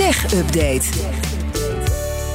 Tech 0.00 0.34
Update. 0.34 0.88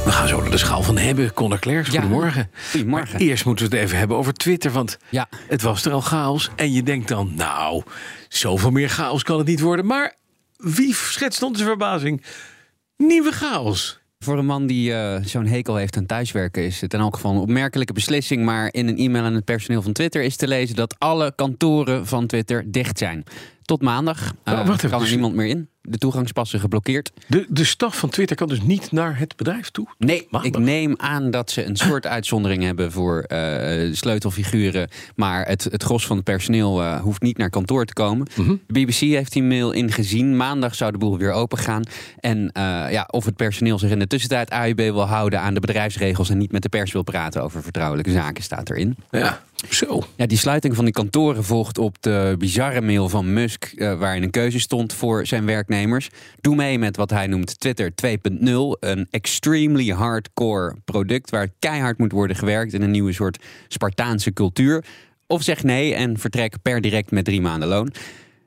We 0.06 0.12
gaan 0.12 0.28
zo 0.28 0.42
naar 0.42 0.52
de 0.52 0.58
schaal 0.58 0.84
van 0.84 0.98
hebben. 0.98 1.34
Conor 1.34 1.60
Klerks, 1.60 1.90
Ja. 1.92 2.02
goedemorgen. 2.02 2.50
Goedemorgen. 2.72 3.12
Maar 3.12 3.22
eerst 3.22 3.46
moeten 3.46 3.70
we 3.70 3.76
het 3.76 3.86
even 3.86 3.98
hebben 3.98 4.18
over 4.18 4.34
Twitter. 4.34 4.72
Want 4.72 4.98
Ja. 5.10 5.28
het 5.48 5.62
was 5.62 5.86
er 5.86 5.92
al 5.92 6.02
chaos. 6.02 6.50
En 6.56 6.72
je 6.74 6.84
denkt 6.84 7.08
dan, 7.08 7.32
nou, 7.36 7.84
zoveel 8.30 8.72
meer 8.72 8.90
chaos 8.90 9.24
kan 9.24 9.38
het 9.38 9.48
niet 9.48 9.60
worden. 9.60 9.86
Maar 9.86 10.16
wie 10.58 10.94
schetst 10.96 11.44
onze 11.44 11.64
verbazing? 11.64 12.24
Nieuwe 12.98 13.32
chaos. 13.32 14.00
Voor 14.20 14.38
een 14.38 14.46
man 14.46 14.68
die 14.68 14.94
eh, 14.94 15.24
zo'n 15.24 15.46
hekel 15.48 15.76
heeft 15.76 15.98
aan 15.98 16.06
thuiswerken 16.06 16.64
is 16.66 16.82
het 16.82 16.94
in 16.94 17.00
elk 17.00 17.16
geval 17.16 17.32
een 17.32 17.38
opmerkelijke 17.42 17.94
beslissing. 17.94 18.44
Maar 18.46 18.68
in 18.74 18.88
een 18.88 18.98
e-mail 18.98 19.24
aan 19.24 19.34
het 19.36 19.46
personeel 19.46 19.82
van 19.82 19.94
Twitter 19.94 20.22
is 20.24 20.36
te 20.36 20.48
lezen 20.48 20.76
dat 20.76 20.96
alle 20.98 21.34
kantoren 21.36 22.08
van 22.08 22.28
Twitter 22.28 22.72
dicht 22.72 22.98
zijn. 22.98 23.24
Tot 23.62 23.82
maandag 23.82 24.34
eh, 24.44 24.54
Oh, 24.54 24.66
wacht 24.68 24.78
even, 24.78 24.90
kan 24.90 24.98
er 25.00 25.06
dus- 25.06 25.14
niemand 25.14 25.36
meer 25.36 25.48
in. 25.48 25.70
De 25.88 25.98
toegangspassen 25.98 26.60
geblokkeerd. 26.60 27.12
De, 27.28 27.46
de 27.50 27.64
staf 27.64 27.98
van 27.98 28.10
Twitter 28.10 28.36
kan 28.36 28.48
dus 28.48 28.62
niet 28.62 28.92
naar 28.92 29.20
het 29.20 29.36
bedrijf 29.36 29.70
toe. 29.70 29.88
Nee, 29.98 30.28
Maandag. 30.30 30.52
ik 30.52 30.58
neem 30.58 30.94
aan 30.98 31.32
dat 31.32 31.52
ze 31.52 31.66
een 31.66 31.76
soort 31.76 32.08
uitzondering 32.08 32.64
hebben 32.64 32.92
voor 32.92 33.20
eh, 33.20 33.94
sleutelfiguren. 33.94 34.90
Maar 35.16 35.48
het, 35.48 35.64
het 35.64 35.84
gros 35.84 36.06
van 36.06 36.16
het 36.16 36.26
personeel 36.26 36.82
eh, 36.82 37.02
hoeft 37.02 37.22
niet 37.22 37.38
naar 37.38 37.50
kantoor 37.50 37.86
te 37.86 37.94
komen. 37.94 38.28
Mhm. 38.36 38.56
De 38.68 38.80
BBC 38.82 39.00
heeft 39.00 39.34
die 39.34 39.44
mail 39.44 39.72
ingezien. 39.72 40.36
Maandag 40.36 40.76
zou 40.76 40.92
de 40.92 40.98
boel 40.98 41.18
weer 41.18 41.32
open 41.32 41.58
gaan. 41.58 41.84
En 42.20 42.52
eh, 42.52 42.92
ja, 42.92 43.08
of 43.12 43.26
het 43.26 43.36
personeel 43.36 43.80
zich 43.80 43.92
in 43.92 44.00
de 44.00 44.08
tussentijd 44.08 44.50
AUB 44.50 44.78
wil 44.78 45.06
houden 45.06 45.40
aan 45.40 45.54
de 45.54 45.60
bedrijfsregels 45.60 46.30
en 46.30 46.38
niet 46.38 46.52
met 46.52 46.62
de 46.62 46.70
pers 46.70 46.92
wil 46.92 47.04
praten 47.04 47.44
over 47.44 47.64
vertrouwelijke 47.64 48.12
zaken, 48.12 48.44
staat 48.44 48.70
erin. 48.70 48.96
Ja, 49.12 49.42
zo. 49.70 50.04
Ja, 50.16 50.26
die 50.26 50.38
sluiting 50.38 50.76
van 50.76 50.86
die 50.86 50.94
kantoren 50.94 51.44
volgt 51.44 51.78
op 51.78 51.98
de 52.00 52.36
bizarre 52.38 52.82
mail 52.82 53.10
van 53.10 53.34
Musk, 53.34 53.74
waarin 53.78 54.24
een 54.24 54.32
keuze 54.32 54.60
stond 54.60 54.94
voor 54.94 55.26
zijn 55.26 55.46
werknemers. 55.46 55.75
Doe 56.42 56.56
mee 56.56 56.80
met 56.80 56.98
wat 56.98 57.10
hij 57.10 57.28
noemt 57.28 57.60
Twitter 57.60 57.92
2.0, 57.92 58.08
een 58.80 59.08
extremely 59.10 59.88
hardcore 59.88 60.76
product 60.86 61.30
waar 61.30 61.50
keihard 61.60 61.98
moet 61.98 62.12
worden 62.12 62.36
gewerkt 62.36 62.74
in 62.74 62.82
een 62.82 62.92
nieuwe 62.92 63.14
soort 63.14 63.44
Spartaanse 63.68 64.34
cultuur. 64.34 64.86
Of 65.28 65.44
zeg 65.44 65.64
nee 65.64 65.94
en 65.94 66.18
vertrek 66.18 66.62
per 66.62 66.82
direct 66.82 67.12
met 67.12 67.26
drie 67.26 67.42
maanden 67.42 67.68
loon. 67.68 67.92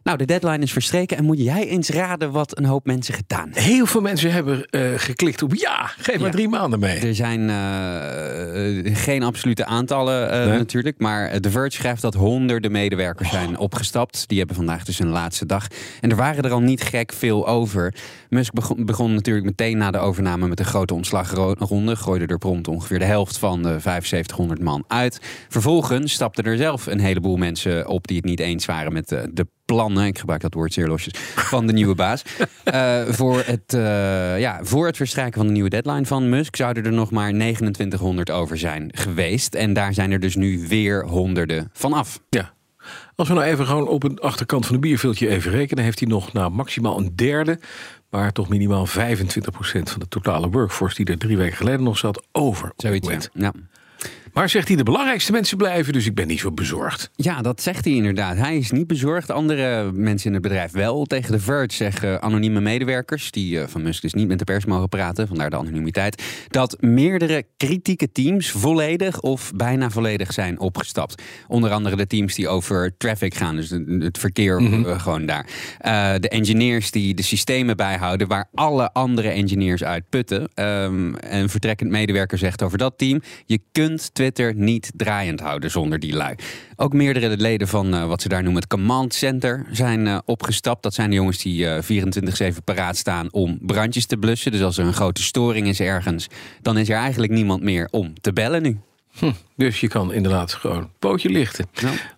Nou, 0.09 0.21
de 0.21 0.27
deadline 0.27 0.63
is 0.63 0.73
verstreken 0.73 1.17
en 1.17 1.25
moet 1.25 1.41
jij 1.41 1.69
eens 1.69 1.89
raden 1.89 2.31
wat 2.31 2.59
een 2.59 2.65
hoop 2.65 2.87
mensen 2.87 3.15
gedaan 3.15 3.45
hebben. 3.45 3.63
Heel 3.63 3.87
veel 3.87 4.01
mensen 4.01 4.33
hebben 4.33 4.65
eh, 4.65 4.83
geklikt 4.97 5.43
op 5.43 5.55
ja, 5.55 5.91
geef 5.99 6.17
maar 6.17 6.27
Ja. 6.27 6.33
drie 6.33 6.49
maanden 6.49 6.79
mee. 6.79 6.99
Er 6.99 7.15
zijn 7.15 7.51
eh, 7.51 8.79
eh, 8.87 8.97
geen 8.97 9.23
absolute 9.23 9.65
aantallen 9.65 10.49
Nee. 10.49 10.59
natuurlijk. 10.59 10.99
Maar 10.99 11.41
The 11.41 11.51
Verge 11.51 11.77
schrijft 11.77 12.03
dat 12.03 12.15
honderden 12.15 12.73
medewerkers 12.73 13.31
zijn 13.31 13.59
opgestapt. 13.59 14.29
Die 14.29 14.39
hebben 14.39 14.57
vandaag 14.57 14.85
dus 14.85 14.99
hun 14.99 15.09
laatste 15.09 15.47
dag. 15.47 15.67
En 16.01 16.11
er 16.11 16.17
waren 16.17 16.45
er 16.45 16.53
al 16.53 16.61
niet 16.61 16.83
gek 16.83 17.13
veel 17.13 17.47
over. 17.49 17.95
Musk 18.29 18.53
begon, 18.53 18.85
begon 18.85 19.15
natuurlijk 19.15 19.47
meteen 19.47 19.79
na 19.79 19.91
de 19.91 19.99
overname 19.99 20.49
met 20.49 20.59
een 20.59 20.65
grote 20.65 20.95
ontslagronde. 20.95 21.97
Gooide 21.97 22.27
er 22.27 22.39
prompt 22.39 22.69
ongeveer 22.69 22.99
de 22.99 23.05
helft 23.05 23.39
van 23.39 23.63
de 23.63 23.69
7500 23.69 24.61
man 24.63 24.85
uit. 24.87 25.21
Vervolgens 25.49 26.13
stapten 26.13 26.45
er 26.45 26.57
zelf 26.57 26.87
een 26.87 27.01
heleboel 27.01 27.37
mensen 27.37 27.89
op 27.89 28.07
die 28.07 28.17
het 28.17 28.27
niet 28.27 28.41
eens 28.41 28.67
waren 28.67 28.93
met 28.93 29.09
de, 29.09 29.31
de 29.33 29.47
plannen, 29.75 30.07
ik 30.07 30.19
gebruik 30.19 30.41
dat 30.41 30.55
woord 30.55 30.73
zeer 30.73 30.87
losjes, 30.87 31.15
van 31.35 31.67
de 31.67 31.73
nieuwe 31.73 31.95
baas. 31.95 32.23
Eh, 32.65 33.03
voor, 33.09 33.43
het, 33.45 33.75
eh, 33.75 34.41
ja, 34.41 34.59
voor 34.63 34.87
het 34.87 34.97
verstrijken 34.97 35.39
van 35.39 35.47
de 35.47 35.53
nieuwe 35.53 35.69
deadline 35.69 36.07
van 36.07 36.29
Musk 36.29 36.57
zouden 36.57 36.85
er 36.85 36.93
nog 36.93 37.11
maar 37.11 37.31
2900 37.31 38.31
over 38.31 38.59
zijn 38.59 38.91
geweest. 38.95 39.55
En 39.55 39.73
daar 39.73 39.95
zijn 39.95 40.13
er 40.13 40.21
dus 40.21 40.37
nu 40.37 40.67
weer 40.69 41.05
honderden 41.07 41.71
van 41.73 41.93
af. 41.93 42.21
Ja. 42.31 42.53
Als 43.15 43.29
we 43.29 43.35
nou 43.35 43.47
even 43.47 43.67
gewoon 43.67 43.89
op 43.89 44.03
een 44.03 44.19
achterkant 44.19 44.67
van 44.67 44.75
de 44.75 44.81
bierviltje 44.81 45.29
even 45.29 45.51
rekenen, 45.51 45.85
heeft 45.85 45.99
hij 45.99 46.09
nog 46.09 46.33
nou 46.33 46.51
maximaal 46.51 46.99
een 46.99 47.13
derde, 47.17 47.59
maar 48.11 48.33
toch 48.33 48.49
minimaal 48.49 48.87
25% 48.87 48.91
van 49.91 50.01
de 50.01 50.09
totale 50.09 50.49
workforce 50.49 50.97
die 50.97 51.07
er 51.07 51.19
drie 51.19 51.37
weken 51.37 51.57
geleden 51.57 51.83
nog 51.83 51.99
zat, 51.99 52.27
over. 52.33 52.73
Zoiets. 52.77 53.29
Ja. 53.33 53.53
Maar 54.39 54.49
zegt 54.49 54.69
hij, 54.69 54.77
de 54.77 54.83
belangrijkste 54.83 55.33
mensen 55.33 55.57
blijven, 55.57 55.93
dus 55.93 56.07
ik 56.07 56.15
ben 56.15 56.27
niet 56.27 56.39
zo 56.41 56.53
bezorgd. 56.53 57.11
ja, 57.15 57.43
dat 57.43 57.63
zegt 57.63 57.85
hij 57.85 57.95
inderdaad. 57.95 58.37
Hij 58.37 58.57
is 58.57 58.71
niet 58.71 58.87
bezorgd. 58.87 59.31
Andere 59.31 59.93
mensen 59.93 60.27
in 60.27 60.33
het 60.33 60.43
bedrijf 60.43 60.73
wel. 60.73 61.05
Tegen 61.05 61.33
The 61.33 61.41
Verge 61.41 61.75
zeggen 61.75 62.23
anonieme 62.23 62.61
medewerkers, 62.61 63.31
die 63.31 63.61
eh, 63.61 63.67
van 63.69 63.83
Musk 63.83 64.03
dus 64.03 64.15
niet 64.15 64.29
met 64.29 64.39
de 64.39 64.45
pers 64.45 64.65
mogen 64.65 64.89
praten, 64.89 65.29
vandaar 65.29 65.51
de 65.51 65.57
anonimiteit, 65.57 66.23
dat 66.49 66.77
meerdere 66.81 67.45
kritieke 67.57 68.13
teams 68.13 68.51
volledig 68.51 69.21
of 69.21 69.53
bijna 69.55 69.91
volledig 69.91 70.33
zijn 70.33 70.61
opgestapt. 70.61 71.23
Onder 71.49 71.71
andere 71.71 71.97
de 71.97 72.07
teams 72.07 72.35
die 72.35 72.49
over 72.49 72.97
traffic 72.97 73.35
gaan, 73.35 73.57
dus 73.57 73.69
de- 73.69 73.99
het 73.99 74.19
verkeer 74.19 74.57
eh, 74.57 75.01
gewoon 75.01 75.27
daar. 75.27 75.47
Eh, 75.79 76.15
de 76.21 76.29
engineers 76.29 76.91
die 76.91 77.15
de 77.15 77.23
systemen 77.23 77.77
bijhouden 77.77 78.29
waar 78.29 78.49
alle 78.55 78.93
andere 78.93 79.29
engineers 79.29 79.85
uit 79.85 80.05
putten. 80.09 80.49
Ehm, 80.55 81.13
een 81.21 81.49
vertrekkend 81.49 81.91
medewerker 81.91 82.39
zegt 82.39 82.63
over 82.63 82.79
dat 82.79 82.99
team: 82.99 83.23
je 83.47 83.61
kunt 83.73 83.97
Twitter 84.15 84.27
niet 84.57 84.91
draaiend 84.95 85.41
houden 85.41 85.71
zonder 85.71 85.99
die 85.99 86.13
lui. 86.13 86.35
Ook 86.77 86.93
meerdere 86.93 87.37
leden 87.37 87.69
van 87.69 87.95
eh, 87.95 88.07
wat 88.07 88.23
ze 88.23 88.29
daar 88.29 88.43
noemen 88.43 88.61
het 88.61 88.71
command 88.71 89.15
center 89.15 89.67
zijn 89.71 90.07
eh, 90.07 90.19
opgestapt. 90.25 90.83
Dat 90.83 90.95
zijn 90.95 91.11
de 91.11 91.17
jongens 91.17 91.43
die 91.43 91.67
eh 91.67 92.53
24/7 92.53 92.65
paraat 92.65 92.97
staan 92.97 93.33
om 93.33 93.59
brandjes 93.61 94.07
te 94.07 94.17
blussen. 94.17 94.53
Dus 94.53 94.63
als 94.63 94.79
er 94.79 94.87
een 94.87 94.93
grote 94.93 95.23
storing 95.23 95.67
is 95.67 95.81
ergens, 95.81 96.29
dan 96.63 96.79
is 96.79 96.89
er 96.89 96.97
eigenlijk 96.97 97.33
niemand 97.33 97.63
meer 97.63 97.89
om 97.91 98.21
te 98.21 98.33
bellen 98.33 98.63
nu. 98.63 98.79
Dus 99.57 99.81
je 99.81 99.89
kan 99.89 100.13
inderdaad 100.13 100.53
gewoon 100.53 100.77
een 100.77 100.91
pootje 100.99 101.29
lichten. 101.29 101.67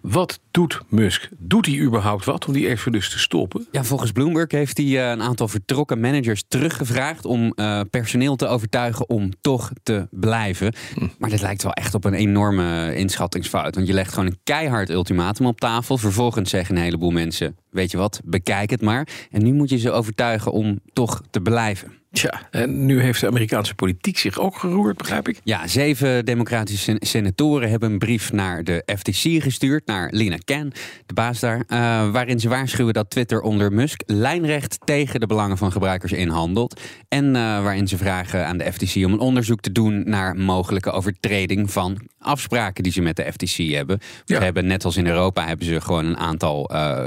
Wat 0.01 0.41
doet 0.51 0.81
Musk? 0.89 1.29
Doet 1.39 1.67
hij 1.67 1.79
überhaupt 1.79 2.25
wat 2.25 2.47
om 2.47 2.53
die 2.53 2.69
exodus 2.69 3.11
te 3.11 3.19
stoppen? 3.19 3.67
Ja, 3.71 3.85
volgens 3.85 4.13
Bloomberg 4.13 4.51
heeft 4.51 4.77
hij 4.77 4.87
eh, 4.87 5.11
een 5.11 5.23
aantal 5.23 5.49
vertrokken 5.49 6.01
managers 6.01 6.45
teruggevraagd 6.49 7.25
om 7.25 7.53
eh, 7.55 7.81
personeel 7.91 8.37
te 8.37 8.47
overtuigen 8.47 9.09
om 9.09 9.31
toch 9.41 9.71
te 9.83 10.09
blijven. 10.11 10.75
Maar 11.19 11.31
dit 11.31 11.41
lijkt 11.41 11.63
wel 11.63 11.73
echt 11.73 11.95
op 11.95 12.05
een 12.05 12.15
enorme 12.15 12.95
inschattingsfout. 12.95 13.75
Want 13.75 13.87
je 13.87 13.93
legt 13.93 14.13
gewoon 14.13 14.29
een 14.29 14.39
keihard 14.45 14.91
ultimatum 14.91 15.47
op 15.47 15.61
tafel. 15.61 15.99
Vervolgens 15.99 16.51
zeggen 16.51 16.77
een 16.77 16.83
heleboel 16.83 17.11
mensen: 17.11 17.57
Weet 17.71 17.91
je 17.91 17.97
wat, 17.97 18.21
bekijk 18.25 18.71
het 18.71 18.81
maar. 18.81 19.09
En 19.31 19.43
nu 19.43 19.53
moet 19.53 19.71
je 19.71 19.79
ze 19.79 19.91
overtuigen 19.91 20.53
om 20.53 20.81
toch 20.93 21.23
te 21.31 21.41
blijven. 21.41 22.00
Tja, 22.13 22.49
en 22.51 22.87
nu 22.87 23.01
heeft 23.01 23.21
de 23.21 23.27
Amerikaanse 23.27 23.75
politiek 23.75 24.19
zich 24.19 24.39
ook 24.39 24.57
geroerd, 24.57 24.97
begrijp 24.97 25.29
ik. 25.29 25.41
Ja, 25.45 25.67
zeven 25.67 26.25
democratische 26.25 26.83
sen- 26.83 27.07
senatoren 27.07 27.71
hebben 27.71 27.91
een 27.93 27.99
brief 27.99 28.33
naar 28.33 28.65
de 28.65 28.83
FTC 28.99 29.43
gestuurd, 29.43 29.87
naar 29.87 30.09
Lina 30.13 30.37
Khan, 30.45 30.73
de 31.07 31.15
baas 31.15 31.41
daar, 31.41 31.65
eh, 31.69 32.11
waarin 32.11 32.41
ze 32.41 32.49
waarschuwen 32.49 32.95
dat 32.95 33.11
Twitter 33.11 33.41
onder 33.41 33.73
Musk 33.73 34.03
lijnrecht 34.07 34.79
tegen 34.85 35.21
de 35.21 35.27
belangen 35.27 35.59
van 35.59 35.73
gebruikers 35.73 36.13
inhandelt. 36.13 36.81
En 37.09 37.27
eh, 37.37 37.43
waarin 37.63 37.89
ze 37.89 37.97
vragen 37.97 38.47
aan 38.47 38.59
de 38.59 38.73
FTC 38.73 39.05
om 39.05 39.13
een 39.13 39.19
onderzoek 39.19 39.61
te 39.61 39.73
doen 39.73 40.03
naar 40.11 40.37
mogelijke 40.37 40.91
overtreding 40.91 41.71
van 41.71 41.99
afspraken 42.19 42.83
die 42.83 42.93
ze 42.93 43.01
met 43.03 43.17
de 43.17 43.33
FTC 43.33 43.57
hebben. 43.75 43.99
Ze 44.25 44.35
Ja. 44.35 44.41
hebben 44.41 44.67
net 44.67 44.85
als 44.85 44.97
in 44.97 45.07
Europa 45.07 45.47
hebben 45.47 45.67
ze 45.67 45.81
gewoon 45.81 46.05
een 46.07 46.17
aantal 46.19 46.71
eh, 46.71 46.99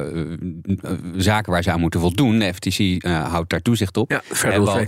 zaken 1.15 1.51
waar 1.51 1.63
ze 1.63 1.71
aan 1.71 1.79
moeten 1.79 1.99
voldoen. 1.99 2.39
De 2.39 2.53
FTC 2.53 3.05
houdt 3.07 3.49
daar 3.49 3.61
toezicht 3.61 3.97
op. 3.97 4.11
Ja, 4.11 4.21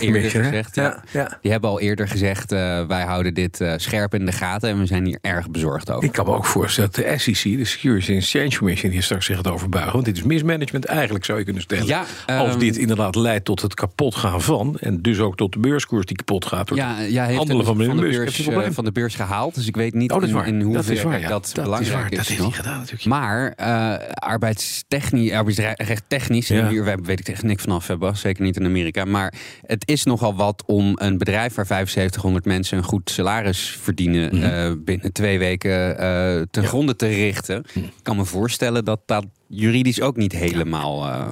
Hebben 0.05 0.23
eerder 0.23 0.41
Commission, 0.41 0.63
gezegd. 0.73 1.03
Ja. 1.11 1.37
Die 1.41 1.51
hebben 1.51 1.69
al 1.69 1.79
eerder 1.79 2.07
gezegd, 2.07 2.51
eh, 2.51 2.85
wij 2.87 3.03
houden 3.03 3.33
dit 3.33 3.61
eh, 3.61 3.73
scherp 3.77 4.13
in 4.13 4.25
de 4.25 4.31
gaten 4.31 4.69
en 4.69 4.79
we 4.79 4.85
zijn 4.85 5.05
hier 5.05 5.17
erg 5.21 5.49
bezorgd 5.49 5.91
over. 5.91 6.03
Ik 6.03 6.11
kan 6.11 6.25
me 6.25 6.31
ook 6.31 6.45
voorstellen 6.45 6.89
dat 6.93 7.05
de 7.05 7.17
SEC, 7.17 7.57
de 7.57 7.65
Securities 7.65 8.09
and 8.09 8.17
Exchange 8.17 8.57
Commission, 8.57 8.91
hier 8.91 9.03
straks 9.03 9.25
zich 9.25 9.37
het 9.37 9.47
overbuigen. 9.47 9.93
Want 9.93 10.05
dit 10.05 10.17
is 10.17 10.23
mismanagement 10.23 10.85
eigenlijk, 10.85 11.25
zou 11.25 11.37
je 11.37 11.43
kunnen 11.43 11.61
stellen. 11.61 11.85
Ja, 11.85 12.03
Als 12.25 12.49
ehm, 12.49 12.59
dit 12.59 12.77
inderdaad 12.77 13.15
leidt 13.15 13.45
tot 13.45 13.61
het 13.61 13.73
kapot 13.73 14.15
gaan 14.15 14.41
van, 14.41 14.77
en 14.79 15.01
dus 15.01 15.19
ook 15.19 15.37
tot 15.37 15.53
de 15.53 15.59
beurskoers 15.59 16.05
die 16.05 16.15
kapot 16.17 16.45
gaat. 16.45 16.67
door 16.67 16.77
ja, 16.77 16.99
ja, 17.01 17.25
heeft 17.25 17.37
handelen 17.37 17.65
van 17.65 17.77
de 17.77 17.85
beurs, 17.95 18.47
eh, 18.47 18.67
van 18.71 18.85
de 18.85 18.91
beurs 18.91 19.15
gehaald. 19.15 19.55
Dus 19.55 19.67
ik 19.67 19.75
weet 19.75 19.93
niet 19.93 20.11
Oh, 20.11 20.19
dat 20.21 20.29
in, 20.29 20.45
in 20.47 20.61
hoeverre 20.61 21.19
ja. 21.19 21.27
dat, 21.27 21.29
Dat 21.29 21.45
is 21.45 21.51
belangrijk 21.63 21.93
waar. 21.93 22.11
is. 22.29 22.37
Dat 22.37 22.53
gedaan 22.53 22.77
natuurlijk. 22.77 23.05
Maar 23.05 23.53
eh 23.55 23.93
arbeidstechnisch, 24.13 25.31
arbeidsrechttechnisch, 25.31 26.47
Ja. 26.47 26.59
en 26.61 26.67
hier 26.67 27.01
weet 27.03 27.19
ik 27.19 27.27
echt 27.27 27.43
niks 27.43 27.63
vanaf, 27.63 27.89
Bas, 27.99 28.19
zeker 28.19 28.43
niet 28.43 28.57
in 28.57 28.65
Amerika. 28.65 29.05
Maar 29.05 29.33
het 29.65 29.87
is 29.87 29.94
nogal 30.03 30.35
wat 30.35 30.63
om 30.65 30.91
een 30.95 31.17
bedrijf 31.17 31.55
waar 31.55 31.65
7500 31.65 32.45
mensen 32.45 32.77
een 32.77 32.83
goed 32.83 33.09
salaris 33.09 33.77
verdienen 33.81 34.43
eh, 34.43 34.71
binnen 34.77 35.13
twee 35.13 35.39
weken 35.39 35.97
eh, 35.97 36.41
ten 36.51 36.61
Ja. 36.61 36.67
gronde 36.67 36.95
te 36.95 37.07
richten. 37.07 37.63
Ik 37.73 37.91
kan 38.01 38.15
me 38.17 38.25
voorstellen 38.25 38.85
dat 38.85 38.99
dat 39.05 39.25
juridisch 39.47 40.01
ook 40.01 40.15
niet 40.15 40.31
helemaal. 40.31 41.05
eh, 41.07 41.27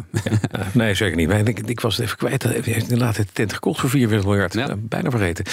Eh, 0.52 0.66
nee, 0.74 0.94
zeker 0.94 1.16
niet. 1.16 1.28
Maar 1.28 1.48
ik, 1.48 1.60
ik 1.60 1.80
was 1.80 1.96
het 1.98 2.06
even 2.06 2.18
kwijt. 2.18 2.44
Hij 2.44 2.60
heeft 2.64 2.92
inderdaad 2.92 3.16
de 3.16 3.26
tent 3.34 3.54
gekocht 3.54 3.80
voor 3.80 3.90
44 3.90 4.30
miljard. 4.30 4.54
Ja. 4.54 4.68
Eh, 4.70 4.76
bijna 4.80 5.10
vergeten. 5.10 5.46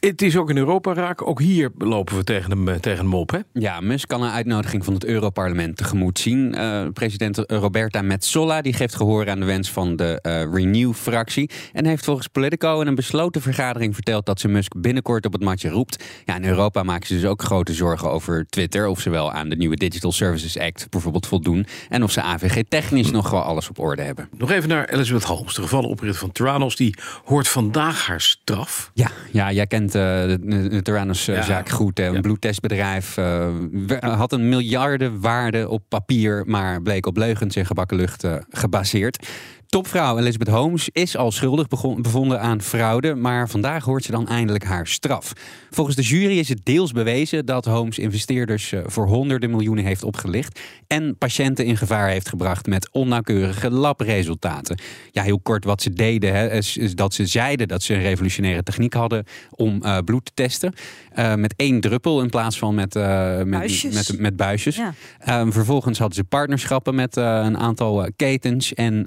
Het 0.00 0.22
is 0.22 0.36
ook 0.36 0.50
in 0.50 0.56
Europa 0.56 0.92
raak. 0.94 1.26
Ook 1.26 1.40
hier 1.40 1.70
lopen 1.78 2.16
we 2.16 2.24
tegen 2.24 2.50
hem, 2.50 2.68
eh, 2.68 2.74
tegen 2.74 3.04
hem 3.04 3.14
op. 3.14 3.30
Hè? 3.30 3.38
Ja, 3.52 3.80
Musk 3.80 4.08
kan 4.08 4.22
een 4.22 4.30
uitnodiging 4.30 4.84
van 4.84 4.94
het 4.94 5.04
Europarlement 5.04 5.76
tegemoet 5.76 6.18
zien. 6.18 6.54
Eh, 6.54 6.86
president 6.92 7.44
Roberta 7.46 8.02
Metsola 8.02 8.62
die 8.62 8.72
geeft 8.72 8.94
gehoor 8.94 9.30
aan 9.30 9.40
de 9.40 9.46
wens 9.46 9.70
van 9.70 9.96
de 9.96 10.18
eh, 10.20 10.42
Renew-fractie. 10.52 11.50
En 11.72 11.86
heeft 11.86 12.04
volgens 12.04 12.26
Politico 12.26 12.80
in 12.80 12.86
een 12.86 12.94
besloten 12.94 13.42
vergadering 13.42 13.94
verteld 13.94 14.26
dat 14.26 14.40
ze 14.40 14.48
Musk 14.48 14.72
binnenkort 14.80 15.26
op 15.26 15.32
het 15.32 15.42
matje 15.42 15.68
roept. 15.68 16.04
Ja, 16.24 16.36
in 16.36 16.44
Europa 16.44 16.82
maken 16.82 17.06
ze 17.06 17.14
dus 17.14 17.24
ook 17.24 17.42
grote 17.42 17.72
zorgen 17.74 18.10
over 18.10 18.46
Twitter. 18.48 18.86
Of 18.86 19.00
ze 19.00 19.10
wel 19.10 19.32
aan 19.32 19.48
de 19.48 19.56
nieuwe 19.56 19.76
Digital 19.76 20.12
Services 20.12 20.58
Act 20.58 20.86
bijvoorbeeld 20.90 21.26
voldoen. 21.26 21.66
En 21.88 22.02
of 22.02 22.09
of 22.10 22.16
ze 22.16 22.22
AVG 22.22 22.62
technisch 22.68 23.10
nog 23.10 23.30
wel 23.30 23.42
alles 23.42 23.68
op 23.68 23.78
orde 23.78 24.02
hebben. 24.02 24.28
Nog 24.38 24.50
even 24.50 24.68
naar 24.68 24.84
Elizabeth 24.88 25.22
Holmes, 25.24 25.54
de 25.54 25.62
gevallen 25.62 25.88
oprichter 25.88 26.20
van 26.20 26.32
Theranos. 26.32 26.76
Die 26.76 26.94
hoort 27.24 27.48
vandaag 27.48 28.06
haar 28.06 28.20
straf. 28.20 28.90
Ja, 28.94 29.10
ja 29.32 29.52
jij 29.52 29.66
kent 29.66 29.86
uh, 29.94 30.02
de, 30.02 30.68
de 30.70 30.82
Theranos-zaak 30.82 31.68
Ja. 31.68 31.74
goed. 31.74 31.98
hè. 31.98 32.06
Een 32.06 32.14
Ja. 32.14 32.20
bloedtestbedrijf 32.20 33.16
uh, 33.16 33.48
we- 33.86 34.06
had 34.06 34.32
een 34.32 34.48
miljardenwaarde 34.48 35.68
op 35.68 35.82
papier... 35.88 36.42
maar 36.46 36.82
bleek 36.82 37.06
op 37.06 37.16
leugens 37.16 37.56
en 37.56 37.66
gebakken 37.66 37.96
lucht 37.96 38.24
eh, 38.24 38.34
gebaseerd. 38.50 39.26
Topvrouw 39.70 40.18
Elizabeth 40.18 40.48
Holmes 40.48 40.88
is 40.92 41.16
al 41.16 41.30
schuldig 41.30 41.68
bevonden 41.96 42.40
aan 42.40 42.62
fraude... 42.62 43.14
maar 43.14 43.48
vandaag 43.48 43.84
hoort 43.84 44.04
ze 44.04 44.10
dan 44.10 44.28
eindelijk 44.28 44.64
haar 44.64 44.86
straf. 44.86 45.32
Volgens 45.70 45.96
de 45.96 46.02
jury 46.02 46.38
is 46.38 46.48
het 46.48 46.60
deels 46.62 46.92
bewezen 46.92 47.46
dat 47.46 47.64
Holmes 47.64 47.98
investeerders... 47.98 48.72
eh, 48.72 48.80
voor 48.86 49.06
honderden 49.06 49.50
miljoenen 49.50 49.84
heeft 49.84 50.04
opgelicht... 50.04 50.60
en 50.86 51.16
patiënten 51.18 51.64
in 51.64 51.76
gevaar 51.76 52.08
heeft 52.08 52.28
gebracht 52.28 52.66
met 52.66 52.88
onnauwkeurige 52.92 53.70
labraresultaten. 53.70 54.78
Ja, 55.10 55.22
heel 55.22 55.40
kort 55.40 55.64
wat 55.64 55.82
ze 55.82 55.92
deden, 55.92 56.34
hè, 56.34 56.52
is, 56.52 56.76
is 56.76 56.94
dat 56.94 57.14
ze 57.14 57.26
zeiden 57.26 57.68
dat 57.68 57.82
ze 57.82 57.94
een 57.94 58.02
revolutionaire 58.02 58.62
techniek 58.62 58.94
hadden... 58.94 59.24
om 59.50 59.82
eh, 59.82 59.98
bloed 60.04 60.24
te 60.24 60.32
testen 60.34 60.74
eh, 61.12 61.34
met 61.34 61.54
één 61.56 61.80
druppel 61.80 62.22
in 62.22 62.30
plaats 62.30 62.58
van 62.58 62.74
met, 62.74 62.94
met, 62.94 63.50
Buisjes. 63.50 63.94
met, 63.94 64.20
met 64.20 64.36
buisjes. 64.36 64.76
Ja. 64.76 64.94
Ehm, 65.18 65.50
vervolgens 65.50 65.98
hadden 65.98 66.16
ze 66.16 66.24
partnerschappen 66.24 66.94
met 66.94 67.16
een 67.16 67.58
aantal 67.58 68.08
ketens. 68.16 68.74
En 68.74 69.06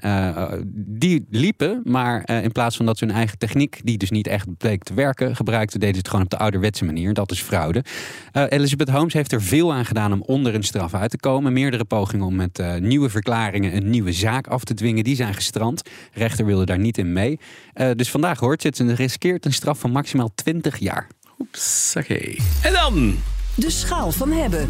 die 0.75 1.25
liepen, 1.29 1.81
maar 1.83 2.23
eh, 2.23 2.43
in 2.43 2.51
plaats 2.51 2.75
van 2.77 2.85
dat 2.85 2.97
ze 2.97 3.05
hun 3.05 3.15
eigen 3.15 3.37
techniek, 3.37 3.81
die 3.83 3.97
dus 3.97 4.09
niet 4.09 4.27
echt 4.27 4.57
bleek 4.57 4.83
te 4.83 4.93
werken, 4.93 5.35
gebruikten, 5.35 5.79
deden 5.79 5.95
ze 5.95 5.99
het 6.01 6.09
gewoon 6.09 6.23
op 6.25 6.29
de 6.31 6.37
ouderwetse 6.37 6.85
manier. 6.85 7.13
Dat 7.13 7.31
is 7.31 7.41
fraude. 7.41 7.83
Eh, 8.31 8.43
Elizabeth 8.49 8.89
Holmes 8.89 9.13
heeft 9.13 9.31
er 9.31 9.41
veel 9.41 9.73
aan 9.73 9.85
gedaan 9.85 10.13
om 10.13 10.21
onder 10.21 10.55
een 10.55 10.63
straf 10.63 10.93
uit 10.93 11.09
te 11.11 11.17
komen. 11.17 11.53
Meerdere 11.53 11.85
pogingen 11.85 12.25
om 12.25 12.35
met 12.35 12.59
eh, 12.59 12.75
nieuwe 12.75 13.09
verklaringen 13.09 13.75
een 13.75 13.89
nieuwe 13.89 14.11
zaak 14.13 14.47
af 14.47 14.63
te 14.63 14.73
dwingen, 14.73 15.03
die 15.03 15.15
zijn 15.15 15.33
gestrand. 15.33 15.81
Rechter 16.13 16.45
wilde 16.45 16.65
daar 16.65 16.79
niet 16.79 16.97
in 16.97 17.13
mee. 17.13 17.39
Eh, 17.73 17.89
dus 17.95 18.09
vandaag 18.09 18.39
hoort 18.39 18.61
ze 18.61 18.67
het. 18.67 18.77
Ze 18.77 18.93
riskeert 18.93 19.45
een 19.45 19.53
straf 19.53 19.79
van 19.79 19.91
maximaal 19.91 20.31
20 20.35 20.77
jaar. 20.77 21.07
Oeps, 21.39 21.93
oké. 21.97 22.19
En 22.63 22.73
dan, 22.73 23.15
De 23.55 23.69
schaal 23.69 24.11
van 24.11 24.31
hebben. 24.31 24.67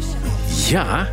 ja, 0.68 1.08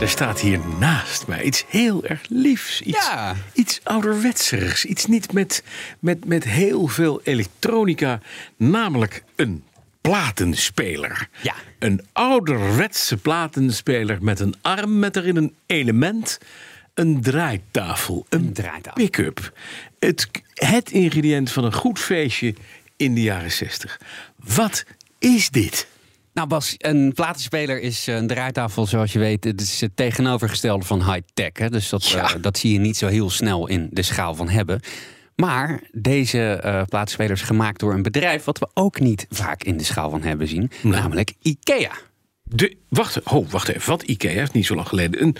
er 0.00 0.08
staat 0.08 0.40
hier 0.40 0.60
naast 0.78 1.26
mij 1.26 1.42
iets 1.42 1.64
heel 1.68 2.04
erg 2.04 2.20
liefs. 2.28 2.80
Iets, 2.82 3.06
Ja. 3.06 3.36
iets 3.52 3.80
ouderwetserigs. 3.82 4.84
Iets 4.84 5.06
niet 5.06 5.32
met, 5.32 5.62
met, 5.98 6.24
met 6.24 6.44
heel 6.44 6.86
veel 6.86 7.20
elektronica. 7.24 8.20
Namelijk 8.56 9.24
een 9.36 9.64
platenspeler. 10.00 11.28
Ja. 11.42 11.54
Een 11.78 12.00
ouderwetse 12.12 13.16
platenspeler 13.16 14.18
met 14.22 14.40
een 14.40 14.54
arm 14.60 14.98
met 14.98 15.16
erin 15.16 15.36
een 15.36 15.54
element. 15.66 16.38
Een 16.94 17.20
draaitafel. 17.20 18.26
Een, 18.28 18.52
draaitafel. 18.52 19.04
pick-up. 19.04 19.52
Het, 19.98 20.28
het 20.54 20.90
ingrediënt 20.90 21.52
van 21.52 21.64
een 21.64 21.74
goed 21.74 21.98
feestje 21.98 22.54
in 22.96 23.14
de 23.14 23.22
jaren 23.22 23.52
60. 23.52 24.00
Wat 24.36 24.84
is 25.18 25.50
dit? 25.50 25.86
Nou 26.40 26.52
Bas, 26.52 26.74
een 26.78 27.12
platenspeler 27.12 27.80
is 27.80 28.06
eh, 28.08 28.14
een 28.14 28.26
draaitafel 28.26 28.86
zoals 28.86 29.12
je 29.12 29.18
weet. 29.18 29.44
Het 29.44 29.60
is 29.60 29.80
het 29.80 29.96
tegenovergestelde 29.96 30.84
van 30.84 31.12
high-tech. 31.12 31.50
hè. 31.52 31.70
Dus 31.70 31.88
dat, 31.88 32.08
Ja. 32.08 32.34
eh, 32.34 32.42
dat 32.42 32.58
zie 32.58 32.72
je 32.72 32.78
niet 32.78 32.96
zo 32.96 33.06
heel 33.06 33.30
snel 33.30 33.66
in 33.68 33.88
de 33.90 34.02
schaal 34.02 34.34
van 34.34 34.48
hebben. 34.48 34.80
Maar 35.36 35.80
deze 35.92 36.52
eh 36.52 36.82
platenspeler 36.88 37.30
is 37.32 37.42
gemaakt 37.42 37.80
door 37.80 37.92
een 37.94 38.02
bedrijf... 38.02 38.44
wat 38.44 38.58
we 38.58 38.68
ook 38.74 39.00
niet 39.00 39.26
vaak 39.30 39.62
in 39.64 39.76
de 39.76 39.84
schaal 39.84 40.10
van 40.10 40.22
hebben 40.22 40.48
zien. 40.48 40.70
Namelijk 40.82 41.32
IKEA. 41.42 41.92
De, 42.42 42.76
wacht, 42.88 43.22
oh, 43.22 43.50
wacht 43.50 43.68
even. 43.68 43.88
Want 43.88 44.02
IKEA 44.02 44.30
heeft 44.30 44.52
niet 44.52 44.66
zo 44.66 44.74
lang 44.74 44.88
geleden 44.88 45.22
een 45.22 45.36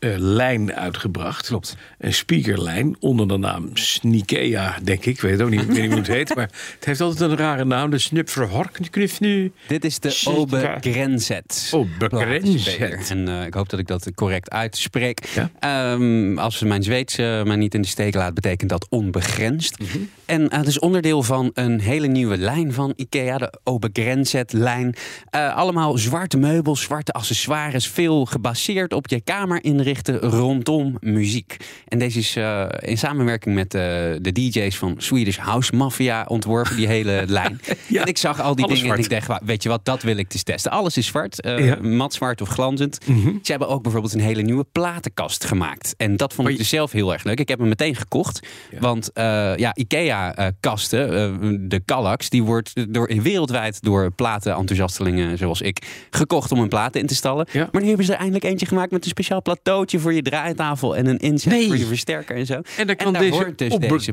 Sonos-lijn 0.00 0.74
uitgebracht. 0.74 1.46
Klopt. 1.46 1.76
Een 1.98 2.14
speakerlijn 2.14 2.96
onder 3.00 3.28
de 3.28 3.36
naam 3.36 3.70
Snikea, 3.72 4.78
denk 4.82 5.04
ik. 5.04 5.06
Ik 5.06 5.20
weet 5.20 5.32
het 5.32 5.42
ook 5.42 5.50
niet, 5.50 5.66
weet 5.66 5.76
niet 5.76 5.88
hoe 5.88 5.98
het 5.98 6.06
heet. 6.06 6.34
Maar 6.34 6.50
het 6.74 6.84
heeft 6.84 7.00
altijd 7.00 7.30
een 7.30 7.36
rare 7.36 7.64
naam. 7.64 7.90
De 7.90 7.98
Snupverhorknknuf 7.98 9.20
nu. 9.20 9.52
Dit 9.66 9.84
is 9.84 9.98
de 9.98 10.10
Shit, 10.10 10.34
Obe 10.34 10.58
ja. 10.58 10.76
Grenzet. 10.80 11.70
Obe 11.74 12.08
platenspeler. 12.08 12.88
Grenzet. 12.88 13.10
En 13.10 13.28
eh, 13.28 13.46
ik 13.46 13.54
hoop 13.54 13.68
dat 13.68 13.78
ik 13.78 13.86
dat 13.86 14.14
correct 14.14 14.50
uitspreek. 14.50 15.26
Ja. 15.34 15.50
Ehm, 15.58 16.38
als 16.38 16.62
mijn 16.62 16.82
Zweedse 16.82 17.42
mij 17.46 17.56
niet 17.56 17.74
in 17.74 17.82
de 17.82 17.88
steek 17.88 18.14
laat, 18.14 18.34
betekent 18.34 18.70
dat 18.70 18.86
onbegrensd. 18.90 19.78
Mhm. 19.78 19.98
En 20.24 20.48
eh, 20.48 20.58
het 20.58 20.66
is 20.66 20.78
onderdeel 20.78 21.22
van 21.22 21.50
een 21.54 21.80
hele 21.80 22.06
nieuwe 22.06 22.36
lijn 22.36 22.72
van 22.72 22.92
IKEA, 22.96 23.38
de 23.38 23.58
Obe 23.64 23.90
Grenzet-lijn. 23.92 24.94
Eh, 25.30 25.56
allemaal 25.56 25.98
zwarte 25.98 26.36
meubels, 26.36 26.82
zwarte 26.82 27.12
accessoires, 27.12 27.88
veel 27.88 28.24
gebaseerd 28.24 28.92
op 28.92 29.08
je 29.08 29.20
kamer 29.20 29.64
inrichten 29.88 30.18
rondom 30.30 30.96
muziek. 31.00 31.56
En 31.88 31.98
deze 31.98 32.18
is 32.18 32.36
eh, 32.36 32.66
in 32.80 32.98
samenwerking 32.98 33.54
met 33.54 33.74
eh, 33.74 33.80
de 34.20 34.32
DJ's 34.32 34.76
van 34.76 34.94
Swedish 34.98 35.36
House 35.38 35.76
Mafia 35.76 36.24
ontworpen, 36.28 36.76
die 36.76 36.86
hele 36.86 37.24
lijn. 37.38 37.60
Ja. 37.86 38.00
En 38.02 38.06
ik 38.06 38.18
zag 38.18 38.40
al 38.40 38.54
die 38.54 38.64
Alles 38.64 38.80
dingen 38.80 38.94
en 38.96 39.02
ik 39.02 39.10
dacht, 39.10 39.26
"Wa- 39.26 39.40
weet 39.44 39.62
je 39.62 39.68
wat, 39.68 39.84
dat 39.84 40.02
wil 40.02 40.16
ik 40.16 40.30
dus 40.30 40.42
testen. 40.42 40.70
Alles 40.70 40.96
is 40.96 41.06
zwart, 41.06 41.36
Ja. 41.42 41.76
Mhm. 41.80 41.96
mat 41.96 42.14
zwart 42.14 42.40
of 42.40 42.48
glanzend. 42.48 42.98
Ze 43.42 43.50
hebben 43.50 43.68
ook 43.68 43.82
bijvoorbeeld 43.82 44.12
een 44.14 44.20
hele 44.20 44.42
nieuwe 44.42 44.64
platenkast 44.72 45.44
gemaakt. 45.44 45.94
En 45.96 46.16
dat 46.16 46.34
vond 46.34 46.48
ik 46.48 46.56
dus 46.58 46.68
zelf 46.68 46.92
heel 46.92 47.12
erg 47.12 47.24
leuk. 47.24 47.40
Ik 47.40 47.48
heb 47.48 47.58
hem 47.58 47.68
meteen 47.68 47.94
gekocht. 47.96 48.46
Ja. 48.70 48.78
Want 48.80 49.10
ja, 49.56 49.74
IKEA-kasten, 49.74 51.68
de 51.68 51.80
Kallax, 51.84 52.28
die 52.28 52.42
wordt 52.42 52.92
door, 52.94 53.10
wereldwijd 53.22 53.82
door 53.82 54.10
platenenthousiastelingen 54.10 55.38
zoals 55.38 55.60
ik 55.60 56.06
gekocht 56.10 56.52
om 56.52 56.58
hun 56.58 56.68
platen 56.68 57.00
in 57.00 57.06
te 57.06 57.14
stallen. 57.14 57.46
Ja. 57.52 57.68
Maar 57.72 57.82
nu 57.82 57.88
hebben 57.88 58.06
ze 58.06 58.12
er 58.12 58.18
eindelijk 58.18 58.44
eentje 58.44 58.66
gemaakt 58.66 58.90
met 58.90 59.04
een 59.04 59.10
speciaal 59.10 59.42
voor 59.86 60.12
je 60.12 60.22
draaitafel 60.22 60.96
en 60.96 61.06
een 61.06 61.18
inzet 61.18 61.52
Nee. 61.52 61.66
voor 61.66 61.76
je 61.76 61.86
versterker 61.86 62.36
en 62.36 62.46
zo. 62.46 62.60
En 62.76 62.86
dan 62.86 62.96
kan 62.96 63.12
daar 63.12 63.22
deze 63.22 63.34
hoort 63.34 63.58
dus 63.58 63.76
deze, 63.76 64.12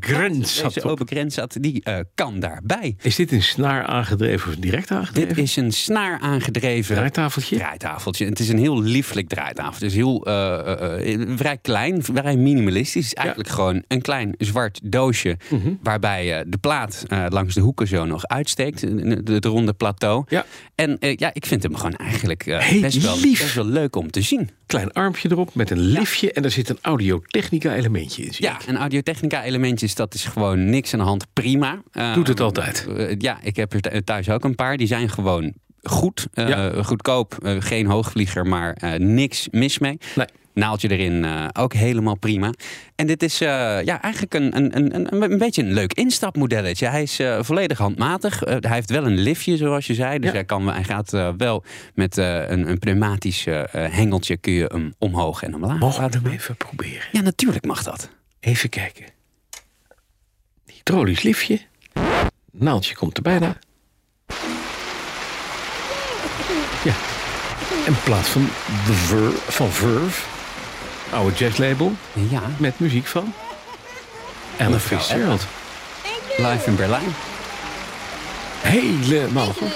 Grenzat, 1.05 1.57
die 1.59 1.83
eh, 1.83 1.99
kan 2.15 2.39
daarbij. 2.39 2.95
Is 3.01 3.15
dit 3.15 3.31
een 3.31 3.43
snaar 3.43 3.85
aangedreven 3.85 4.51
of 4.51 4.55
direct 4.55 4.91
aangedreven? 4.91 5.35
Dit 5.35 5.37
is 5.37 5.55
een 5.55 5.71
snaar 5.71 6.19
aangedreven 6.19 6.95
draaitafeltje. 6.95 7.55
draaitafeltje. 7.55 8.25
Het 8.25 8.39
is 8.39 8.49
een 8.49 8.57
heel 8.57 8.81
lieflijk 8.81 9.27
draaitafel. 9.27 9.73
Het 9.73 9.81
is 9.81 9.95
heel 9.95 10.25
eh, 10.25 11.13
eh, 11.13 11.29
vrij 11.35 11.57
klein, 11.57 12.03
vrij 12.03 12.35
minimalistisch. 12.35 13.09
Het 13.09 13.17
is 13.17 13.23
eigenlijk 13.23 13.49
gewoon 13.49 13.83
een 13.87 14.01
klein 14.01 14.33
zwart 14.37 14.79
doosje... 14.83 15.37
Mhm. 15.49 15.73
waarbij 15.81 16.37
eh, 16.37 16.45
de 16.47 16.57
plaat 16.57 17.03
langs 17.29 17.53
de 17.53 17.61
hoeken 17.61 17.87
zo 17.87 18.05
nog 18.05 18.27
uitsteekt. 18.27 18.81
Het 19.23 19.45
ronde 19.45 19.73
plateau. 19.73 20.23
Ja. 20.27 20.45
En 20.75 20.97
ja, 20.99 21.29
ik 21.33 21.45
vind 21.45 21.63
hem 21.63 21.75
gewoon 21.75 21.95
eigenlijk 21.95 22.43
best, 22.81 23.01
wel, 23.01 23.19
best 23.21 23.53
wel 23.53 23.65
leuk 23.65 23.95
om 23.95 24.11
te 24.11 24.21
zien. 24.21 24.49
Klein 24.65 24.91
armpje 24.93 25.31
erop 25.31 25.55
met 25.55 25.69
een 25.71 25.79
liftje. 25.79 26.31
En 26.31 26.41
daar 26.41 26.51
zit 26.51 26.69
een 26.69 26.77
audiotechnica 26.81 27.75
elementje 27.75 28.23
in. 28.23 28.31
Ja, 28.37 28.59
ik. 28.59 28.65
en 28.67 28.77
audiotechnica 28.77 29.43
elementjes, 29.43 29.95
dat 29.95 30.13
is 30.13 30.25
gewoon 30.25 30.69
niks 30.69 30.93
aan 30.93 30.99
de 30.99 31.05
hand. 31.05 31.25
Prima. 31.33 31.81
Doet 32.13 32.27
het 32.27 32.39
altijd. 32.39 32.87
eh, 32.97 33.15
ja, 33.17 33.39
ik 33.41 33.55
heb 33.55 33.73
er 33.73 33.81
th- 33.81 34.05
thuis 34.05 34.29
ook 34.29 34.43
een 34.43 34.55
paar. 34.55 34.77
Die 34.77 34.87
zijn 34.87 35.09
gewoon 35.09 35.53
goed, 35.83 36.27
eh, 36.33 36.47
Ja. 36.49 36.83
goedkoop. 36.83 37.37
eh, 37.43 37.55
geen 37.59 37.85
hoogvlieger, 37.85 38.45
maar 38.47 38.77
niks 38.97 39.47
mis 39.51 39.79
mee. 39.79 39.97
Nee. 40.15 40.25
Naaldje 40.55 40.89
erin, 40.89 41.25
eh, 41.25 41.47
ook 41.53 41.73
helemaal 41.73 42.15
prima. 42.15 42.53
En 42.95 43.07
dit 43.07 43.23
is 43.23 43.41
eh, 43.41 43.47
ja, 43.83 44.01
eigenlijk 44.01 44.33
een, 44.33 44.55
een, 44.55 44.75
een, 44.75 44.95
een, 44.95 45.31
een 45.31 45.37
beetje 45.37 45.61
een 45.63 45.73
leuk 45.73 45.93
instapmodelletje. 45.93 46.87
Hij 46.87 47.01
is 47.01 47.19
eh, 47.19 47.37
volledig 47.41 47.77
handmatig. 47.77 48.39
Hij 48.39 48.59
heeft 48.73 48.89
wel 48.89 49.05
een 49.05 49.17
liftje, 49.19 49.57
zoals 49.57 49.87
je 49.87 49.93
zei. 49.93 50.19
Dus 50.19 50.29
Ja. 50.29 50.35
hij, 50.35 50.45
kan, 50.45 50.67
hij 50.67 50.83
gaat 50.83 51.11
wel 51.37 51.63
met 51.93 52.17
een, 52.17 52.69
een 52.69 52.79
pneumatisch 52.79 53.45
hengeltje... 53.71 54.37
kun 54.37 54.53
je 54.53 54.65
hem 54.73 54.93
omhoog 54.97 55.43
en 55.43 55.55
omlaag 55.55 55.79
Mogen 55.79 56.09
we 56.09 56.17
hem 56.17 56.27
even 56.27 56.55
proberen? 56.55 57.07
Ja, 57.11 57.21
natuurlijk 57.21 57.65
mag 57.65 57.83
dat. 57.83 58.09
Even 58.39 58.69
kijken. 58.69 59.05
Hydraulisch 60.65 61.21
liftje. 61.21 61.59
Naaldje 62.51 62.95
komt 62.95 63.17
er 63.17 63.23
bijna. 63.23 63.57
Ja. 66.83 66.93
In 67.85 67.95
plaats 68.03 68.29
van, 68.29 68.41
de 68.85 68.93
Ver, 68.93 69.31
van 69.31 69.69
Verve, 69.69 70.21
oude 71.11 71.35
jazzlabel, 71.35 71.91
Ja, 72.29 72.41
met 72.57 72.79
muziek 72.79 73.05
van 73.05 73.33
Ella 74.57 74.79
Fitzgerald. 74.79 75.45
live 76.37 76.69
in 76.69 76.75
Berlijn. 76.75 77.15
Helemaal 78.61 79.53
goed. 79.53 79.67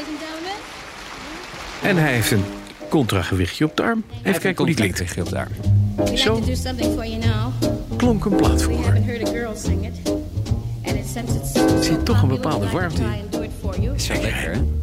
En 1.82 1.98
hij 1.98 2.14
heeft 2.14 2.32
een 2.32 2.46
contragewichtje 2.90 3.66
op 3.66 3.78
de 3.78 3.84
arm. 3.84 4.04
Even 4.24 4.42
kijken 4.42 4.56
hoe 4.58 4.66
die 4.66 4.76
klinkt. 4.76 4.98
Tegen 4.98 5.22
op 5.22 5.30
daar. 5.30 5.48
We'd 5.96 6.20
Zo. 6.20 6.42
Klonk 7.98 8.26
een 8.26 8.36
plaat 8.36 8.66
We 8.66 8.74
voor. 8.74 8.98
so 10.84 11.82
zit 11.82 12.06
toch 12.06 12.22
een 12.22 12.28
bepaalde 12.28 12.70
warmte 12.70 13.02
in. 13.02 13.94
Is 13.96 14.08
wel 14.08 14.22
lekker, 14.22 14.52
hè? 14.52 14.79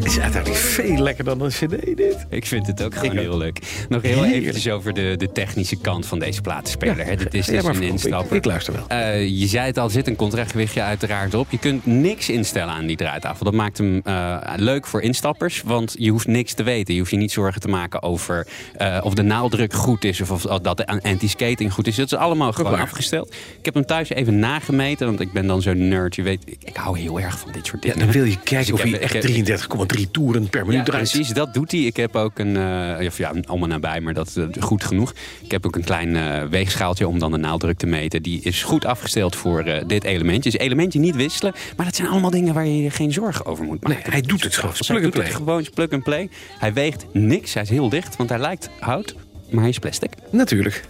Is 0.00 0.18
uiteindelijk 0.18 0.60
veel 0.62 0.98
lekkerder 1.02 1.38
dan 1.38 1.46
een 1.46 1.52
cd 1.68 1.96
dit. 1.96 2.26
Ik 2.28 2.46
vind 2.46 2.66
het 2.66 2.82
ook 2.82 2.94
gewoon 2.94 3.12
Ik 3.12 3.18
heel 3.20 3.36
leuk. 3.38 3.58
Nog 3.88 4.02
heel 4.02 4.12
Heerlijk. 4.12 4.34
eventjes 4.34 4.68
over 4.68 4.92
de, 4.94 5.14
de 5.18 5.32
technische 5.32 5.76
kant 5.76 6.06
van 6.06 6.18
deze 6.18 6.40
platenspeler. 6.40 7.06
hè. 7.06 7.16
Dit 7.16 7.34
is 7.34 7.46
Ja, 7.46 7.52
dus 7.52 7.64
een 7.76 7.82
ik- 7.82 7.88
instapper. 7.90 8.36
ik 8.36 8.44
luister 8.44 8.72
wel. 8.74 8.84
Eh, 8.88 9.28
je 9.40 9.46
zei 9.46 9.66
het 9.66 9.78
al, 9.78 9.84
er 9.84 9.90
zit 9.90 10.06
een 10.06 10.16
contragewichtje 10.16 10.82
uiteraard 10.82 11.34
op. 11.34 11.50
Je 11.50 11.58
kunt 11.58 11.86
niks 11.86 12.28
instellen 12.28 12.74
aan 12.74 12.86
die 12.86 12.96
draaitafel. 12.96 13.44
Dat 13.44 13.54
maakt 13.54 13.78
hem 13.78 14.00
eh, 14.04 14.36
leuk 14.56 14.86
voor 14.86 15.02
instappers, 15.02 15.62
want 15.64 15.94
je 15.98 16.10
hoeft 16.10 16.26
niks 16.26 16.52
te 16.52 16.62
weten. 16.62 16.94
Je 16.94 17.00
hoeft 17.00 17.12
je 17.12 17.16
niet 17.18 17.32
zorgen 17.32 17.60
te 17.60 17.68
maken 17.68 18.02
over 18.02 18.46
eh, 18.76 18.98
of 19.02 19.14
de 19.14 19.22
naaldruk 19.22 19.72
goed 19.72 20.04
is... 20.04 20.20
of, 20.20 20.30
of 20.30 20.60
dat 20.60 20.76
de 20.76 20.86
anti-skating 20.86 21.72
goed 21.72 21.86
is. 21.86 21.96
Dat 21.96 22.06
is 22.12 22.18
allemaal 22.18 22.52
gewoon 22.52 22.78
afgesteld. 22.78 23.34
Ik 23.58 23.64
heb 23.64 23.74
hem 23.74 23.86
thuis 23.86 24.08
even 24.08 24.38
nagemeten, 24.38 25.06
want 25.06 25.20
ik 25.20 25.32
ben 25.32 25.46
dan 25.46 25.62
zo'n 25.62 25.88
nerd. 25.88 26.14
Je 26.14 26.22
weet, 26.22 26.42
ik, 26.44 26.56
ik 26.64 26.76
hou 26.76 26.98
heel 26.98 27.20
erg 27.20 27.38
van 27.38 27.52
dit 27.52 27.66
soort 27.66 27.84
Ja, 27.84 27.90
dingen. 27.92 28.04
dan 28.06 28.14
wil 28.16 28.24
je 28.24 28.34
Dus 28.34 28.42
kijken 28.44 28.68
ik 28.68 28.74
of 28.74 28.80
hij 28.82 28.90
ik 28.90 29.72
heb- 29.82 29.90
echt 29.98 30.06
33,3 30.06 30.10
toeren 30.10 30.48
per 30.48 30.60
minuut 30.66 30.78
ja, 30.78 30.84
draait. 30.84 31.10
precies, 31.10 31.28
dat 31.28 31.54
doet 31.54 31.70
hij. 31.70 31.80
Ik 31.80 31.96
heb 31.96 32.16
ook 32.16 32.38
een, 32.38 32.56
eh, 32.56 33.06
of 33.06 33.18
ja, 33.18 33.32
allemaal 33.44 33.68
nabij, 33.68 34.00
maar 34.00 34.14
dat 34.14 34.26
is 34.28 34.36
eh, 34.36 34.44
goed 34.60 34.84
genoeg. 34.84 35.12
Ik 35.42 35.50
heb 35.50 35.66
ook 35.66 35.76
een 35.76 35.84
klein 35.84 36.16
eh, 36.16 36.42
weegschaaltje 36.48 37.08
om 37.08 37.18
dan 37.18 37.30
de 37.30 37.36
naaldruk 37.36 37.78
te 37.78 37.86
meten. 37.86 38.22
Die 38.22 38.40
is 38.42 38.62
goed 38.62 38.84
afgesteld 38.84 39.36
voor 39.36 39.60
eh, 39.60 39.86
dit 39.86 40.04
elementje. 40.04 40.50
Dus 40.50 40.60
elementje 40.60 40.98
niet 40.98 41.16
wisselen, 41.16 41.52
maar 41.76 41.86
dat 41.86 41.96
zijn 41.96 42.08
allemaal 42.08 42.30
dingen 42.30 42.54
waar 42.54 42.66
je 42.66 42.82
je 42.82 42.90
geen 42.90 43.12
zorgen 43.12 43.46
over 43.46 43.64
moet 43.64 43.82
maken. 43.82 43.96
Nee, 44.02 44.10
hij 44.12 44.20
doet 44.22 44.42
het 44.42 44.54
gewoon. 44.54 44.74
Dus 44.78 44.86
Plug 44.86 44.96
hij 44.98 45.06
and 45.06 45.14
doet 45.14 45.22
het 45.24 45.32
play. 45.32 45.46
gewoon 45.46 45.66
plug 45.74 45.90
and 45.90 46.02
play. 46.02 46.28
Hij 46.58 46.72
weegt 46.72 47.04
niks, 47.12 47.54
hij 47.54 47.62
is 47.62 47.68
heel 47.68 47.88
licht, 47.88 48.16
want 48.16 48.28
hij 48.28 48.38
lijkt 48.38 48.68
hout, 48.78 49.14
maar 49.50 49.60
hij 49.60 49.70
is 49.70 49.78
plastic. 49.78 50.10
Natuurlijk. 50.30 50.84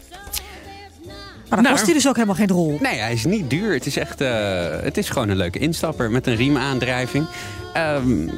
Maar 1.48 1.62
dan 1.62 1.70
Nou. 1.72 1.74
kost 1.74 1.84
hij 1.84 1.94
dus 1.94 2.08
ook 2.08 2.14
helemaal 2.14 2.36
geen 2.36 2.48
rol. 2.48 2.78
Nee, 2.80 2.98
hij 2.98 3.12
is 3.12 3.24
niet 3.24 3.50
duur. 3.50 3.72
Het 3.72 3.86
is 3.86 3.96
echt, 3.96 4.20
eh, 4.20 4.66
het 4.82 4.96
is 4.96 5.08
gewoon 5.08 5.28
een 5.28 5.36
leuke 5.36 5.58
instapper 5.58 6.10
met 6.10 6.26
een 6.26 6.36
riemaandrijving. 6.36 7.26
Ehm, 7.72 8.28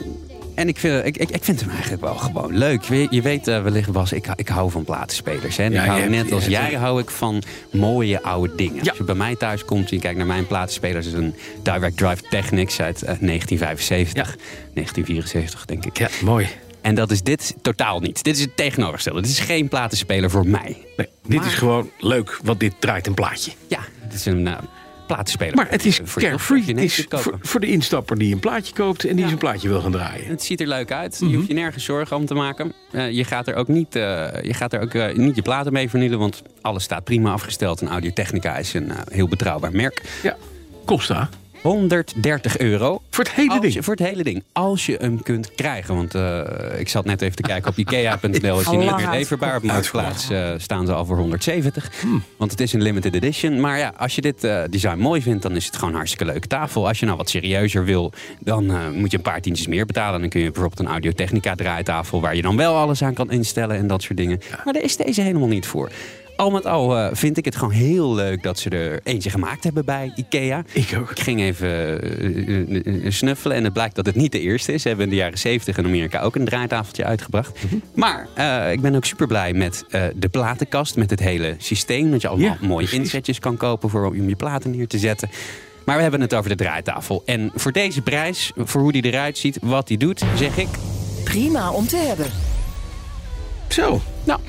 en 0.55 0.69
ik 0.69 0.79
vind, 0.79 1.07
ik, 1.07 1.17
ik, 1.17 1.31
ik 1.31 1.45
vind 1.45 1.61
hem 1.61 1.71
eigenlijk 1.71 2.03
wel 2.03 2.15
gewoon 2.15 2.57
leuk. 2.57 2.83
Je, 2.83 3.07
je 3.11 3.23
weet 3.23 3.49
uh, 3.49 3.63
wellicht, 3.63 3.93
Bas, 3.93 4.13
ik, 4.13 4.27
ik 4.37 4.49
hou 4.49 4.71
van 4.71 4.85
platenspelers. 4.85 5.57
Hè? 5.57 5.65
En 5.65 5.73
Ja, 5.73 5.83
ik 5.83 5.89
hou, 5.89 6.01
hebt- 6.01 6.13
net 6.13 6.33
als 6.33 6.47
jij 6.47 6.73
hou 6.73 7.01
ik 7.01 7.11
van 7.11 7.43
mooie 7.73 8.23
oude 8.23 8.55
dingen. 8.55 8.85
Ja. 8.85 8.89
Als 8.89 8.99
je 8.99 9.05
bij 9.05 9.15
mij 9.15 9.37
thuis 9.37 9.65
komt 9.65 9.91
en 9.91 9.97
je 9.97 10.03
kijkt 10.03 10.17
naar 10.19 10.27
mijn 10.27 10.47
platenspeler... 10.47 10.97
is 10.99 11.13
een 11.13 11.35
Direct 11.63 11.97
Drive 11.97 12.23
Technics 12.31 12.81
uit 12.81 13.03
eh, 13.03 13.15
1975. 13.21 14.37
1974, 14.75 15.65
denk 15.65 15.85
ik. 15.87 15.99
Ja, 15.99 16.09
mooi. 16.25 16.49
En 16.81 16.95
dat 16.95 17.11
is 17.11 17.23
dit 17.23 17.55
totaal 17.63 18.01
niet. 18.01 18.23
Dit 18.25 18.37
is 18.37 18.43
het 18.43 18.57
tegenovergestelde. 18.57 19.21
Dit 19.21 19.31
is 19.31 19.39
geen 19.39 19.69
platenspeler 19.69 20.31
voor 20.31 20.47
mij. 20.47 20.77
Nee, 20.97 21.09
dit 21.27 21.39
Maar- 21.39 21.47
is 21.47 21.55
gewoon 21.55 21.91
leuk, 21.99 22.39
want 22.43 22.61
dit 22.61 22.75
draait 22.79 23.07
een 23.07 23.15
plaatje. 23.15 23.51
Ja, 23.67 23.79
het 24.01 24.13
is 24.15 24.27
een 24.27 24.47
uh, 24.47 24.53
platenspeler. 25.07 25.55
Maar 25.55 25.71
het 25.71 25.85
is 25.85 26.01
carefree. 26.15 26.65
Het 26.65 26.79
is 26.79 27.07
voor, 27.09 27.39
voor 27.41 27.61
de 27.61 27.67
instapper 27.67 28.19
die 28.19 28.33
een 28.33 28.41
plaatje 28.41 28.75
koopt 28.75 29.05
en 29.05 29.17
die 29.17 29.27
zijn 29.27 29.39
plaatje 29.39 29.69
wil 29.69 29.81
gaan 29.81 29.93
draaien. 29.93 30.27
Het 30.27 30.43
ziet 30.43 30.61
er 30.61 30.67
leuk 30.67 30.93
uit. 30.93 31.21
Mhm. 31.21 31.31
Je 31.31 31.37
hoeft 31.37 31.49
je 31.49 31.55
nergens 31.55 31.85
zorgen 31.85 32.17
om 32.17 32.27
te 32.27 32.35
maken. 32.35 32.73
Eh, 32.93 33.11
je 33.11 33.25
gaat 33.25 33.49
er 33.49 33.55
ook, 33.55 33.69
niet, 33.69 33.97
eh, 33.97 34.03
je, 34.43 34.55
gaat 34.55 34.73
er 34.73 34.81
ook 34.81 34.95
eh, 34.95 35.15
niet 35.15 35.37
je 35.37 35.43
platen 35.43 35.73
mee 35.73 35.89
vernielen, 35.89 36.19
want 36.19 36.43
alles 36.61 36.83
staat 36.83 37.05
prima 37.05 37.33
afgesteld. 37.33 37.81
En 37.81 37.89
Audio 37.89 38.11
Technica 38.11 38.57
is 38.57 38.75
een 38.75 38.93
heel 39.11 39.29
betrouwbaar 39.29 39.73
merk. 39.73 40.03
Ja, 40.23 40.37
Costa. 40.85 41.29
130 41.65 42.59
euro. 42.59 43.03
Voor 43.11 43.25
het 43.25 43.33
hele 43.33 43.51
Als 43.51 43.61
ding. 43.61 43.73
je- 43.75 43.83
voor 43.83 43.95
het 43.95 44.07
hele 44.07 44.23
ding. 44.23 44.43
Als 44.53 44.87
je 44.87 44.97
hem 45.01 45.23
kunt 45.23 45.55
krijgen. 45.55 45.95
Want 45.97 46.15
eh, 46.15 46.41
ik 46.79 46.89
zat 46.89 47.05
net 47.05 47.23
even 47.23 47.37
te 47.37 47.43
kijken 47.43 47.71
op 47.71 47.77
ikea.nl. 47.77 48.61
Is 48.61 48.67
Al 48.67 48.73
hij 48.79 48.87
niet 48.87 48.97
meer 48.97 49.11
leverbaar. 49.11 49.57
Op. 49.57 49.63
Marktplaats 49.63 50.31
eh, 50.31 50.51
staan 50.57 50.87
ze 50.87 50.93
al 50.93 51.05
voor 51.07 51.17
170. 51.17 51.91
Hmm. 52.01 52.23
Want 52.37 52.51
het 52.51 52.61
is 52.61 52.73
een 52.73 52.83
limited 52.83 53.15
edition. 53.15 53.61
Maar 53.61 53.79
ja, 53.79 53.93
als 53.97 54.15
je 54.15 54.21
dit 54.21 54.45
eh, 54.45 54.63
design 54.71 54.99
mooi 54.99 55.23
vindt, 55.23 55.43
dan 55.43 55.57
is 55.57 55.67
het 55.67 55.75
gewoon 55.75 55.91
een 55.91 55.97
hartstikke 55.97 56.33
leuke 56.33 56.47
tafel. 56.47 56.89
Als 56.89 56.99
je 57.01 57.07
nou 57.07 57.19
wat 57.19 57.31
serieuzer 57.31 57.85
wil, 57.85 58.13
dan 58.41 58.93
moet 58.99 59.11
je 59.11 59.17
een 59.17 59.23
paar 59.23 59.41
tientjes 59.41 59.67
meer 59.67 59.87
betalen. 59.87 60.21
Dan 60.21 60.29
kun 60.29 60.41
je 60.41 60.51
bijvoorbeeld 60.51 60.81
een 60.81 60.93
Audio 60.93 61.13
Technica 61.13 61.55
draaitafel... 61.55 62.21
waar 62.21 62.37
je 62.37 62.43
dan 62.43 62.57
wel 62.57 62.77
alles 62.77 63.03
aan 63.03 63.15
kan 63.15 63.31
instellen 63.31 63.77
en 63.77 63.87
dat 63.87 64.03
soort 64.03 64.17
dingen. 64.17 64.41
Maar 64.65 64.73
daar 64.75 64.83
is 64.83 64.97
deze 64.97 65.21
helemaal 65.21 65.49
niet 65.49 65.67
voor. 65.67 65.91
Al 66.37 66.51
met 66.51 66.67
al 66.67 66.97
eh, 66.99 67.09
vind 67.13 67.37
ik 67.37 67.45
het 67.45 67.57
gewoon 67.57 67.73
heel 67.73 68.15
leuk 68.15 68.43
dat 68.43 68.59
ze 68.59 68.71
er 68.71 69.01
eentje 69.05 69.31
gemaakt 69.31 69.65
hebben 69.65 69.85
bij 69.85 70.13
Ikea. 70.17 70.65
Ik 70.73 70.97
ook. 70.99 71.11
Ik 71.11 71.21
ging 71.21 71.41
even 71.41 71.69
eh, 72.03 73.05
eh, 73.05 73.13
snuffelen 73.13 73.57
en 73.57 73.65
het 73.65 73.73
blijkt 73.73 73.95
dat 73.95 74.07
het 74.07 74.15
niet 74.15 74.33
de 74.33 74.41
eerste 74.41 74.73
is. 74.73 74.83
Ze 74.83 74.89
hebben 74.89 75.05
in 75.07 75.11
de 75.13 75.19
jaren 75.19 75.39
70 75.39 75.79
in 75.79 75.85
Amerika 75.85 76.21
ook 76.21 76.35
een 76.37 76.45
draaitafeltje 76.45 77.05
uitgebracht. 77.05 77.63
Mhm. 77.65 77.75
Maar 77.95 78.29
eh, 78.35 78.73
ik 78.73 78.81
ben 78.81 78.95
ook 78.95 79.05
super 79.05 79.27
blij 79.27 79.53
met 79.53 79.85
eh, 79.91 80.03
de 80.17 80.29
platenkast, 80.29 80.97
met 80.97 81.11
het 81.11 81.21
hele 81.21 81.55
systeem. 81.59 82.11
Dat 82.11 82.21
je 82.21 82.29
allemaal 82.29 82.57
Ja, 82.61 82.67
mooie 82.67 82.87
precies. 82.87 82.99
insetjes 83.05 83.39
kan 83.39 83.57
kopen 83.57 83.91
voor 83.91 84.07
om 84.07 84.29
je 84.29 84.37
platen 84.37 84.71
neer 84.71 84.87
te 84.89 84.99
zetten. 84.99 85.31
Maar 85.85 85.97
we 85.97 86.03
hebben 86.03 86.21
het 86.21 86.35
over 86.35 86.51
de 86.51 86.57
draaitafel. 86.57 87.23
En 87.27 87.51
voor 87.55 87.73
deze 87.73 88.01
prijs, 88.03 88.53
voor 88.57 88.81
hoe 88.81 88.93
die 88.93 89.05
eruit 89.05 89.39
ziet, 89.39 89.59
wat 89.63 89.87
die 89.87 89.99
doet, 89.99 90.23
zeg 90.37 90.57
ik... 90.57 90.69
Prima 91.25 91.71
om 91.71 91.87
te 91.87 91.97
hebben. 91.97 92.27
Zo, 93.69 94.01
Nou, 94.25 94.41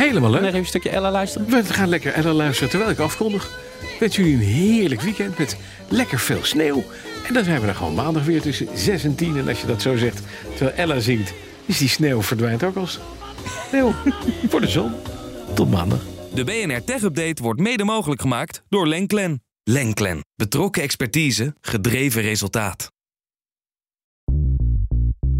helemaal 0.00 0.30
nog 0.30 0.40
leuk. 0.40 0.48
even 0.48 0.58
een 0.58 0.66
stukje 0.66 0.90
Ella 0.90 1.10
luisteren. 1.10 1.48
We 1.48 1.64
gaan 1.64 1.88
lekker 1.88 2.12
Ella 2.12 2.32
luisteren 2.32 2.70
terwijl 2.70 2.90
ik 2.90 2.98
afkondig. 2.98 3.58
Wens 3.98 4.16
jullie 4.16 4.34
een 4.34 4.40
heerlijk 4.40 5.00
weekend 5.00 5.38
met 5.38 5.56
lekker 5.88 6.18
veel 6.18 6.44
sneeuw. 6.44 6.84
En 7.26 7.34
dan 7.34 7.44
zijn 7.44 7.60
we 7.60 7.66
er 7.66 7.74
gewoon 7.74 7.94
maandag 7.94 8.24
weer 8.24 8.40
tussen 8.40 8.68
6 8.74 9.04
en 9.04 9.14
10. 9.14 9.36
En 9.36 9.48
als 9.48 9.60
je 9.60 9.66
dat 9.66 9.82
zo 9.82 9.96
zegt, 9.96 10.22
terwijl 10.56 10.76
Ella 10.76 11.00
zingt, 11.00 11.32
is 11.66 11.78
die 11.78 11.88
sneeuw 11.88 12.22
verdwijnt 12.22 12.64
ook 12.64 12.76
als 12.76 12.98
sneeuw 13.68 13.94
voor 14.50 14.60
de 14.60 14.68
zon. 14.68 14.92
Tot 15.54 15.70
maandag. 15.70 16.00
De 16.34 16.44
BNR 16.44 16.84
Tech 16.84 17.02
Update 17.02 17.42
wordt 17.42 17.60
mede 17.60 17.84
mogelijk 17.84 18.20
gemaakt 18.20 18.62
door 18.68 18.86
Lenklen. 18.86 19.42
Lenklen. 19.64 20.24
Betrokken 20.36 20.82
expertise, 20.82 21.54
gedreven 21.60 22.22
resultaat. 22.22 22.90